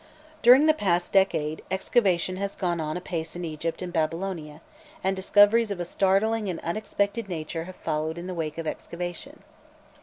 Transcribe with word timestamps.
During 0.41 0.65
the 0.65 0.73
past 0.73 1.13
decade, 1.13 1.61
excavation 1.69 2.37
has 2.37 2.55
gone 2.55 2.81
on 2.81 2.97
apace 2.97 3.35
in 3.35 3.45
Egypt 3.45 3.83
and 3.83 3.93
Babylonia, 3.93 4.61
and 5.03 5.15
discoveries 5.15 5.69
of 5.69 5.79
a 5.79 5.85
startling 5.85 6.49
and 6.49 6.59
unexpected 6.61 7.29
nature 7.29 7.65
have 7.65 7.75
followed 7.75 8.17
in 8.17 8.25
the 8.25 8.33
wake 8.33 8.57
of 8.57 8.65
excavation. 8.65 9.43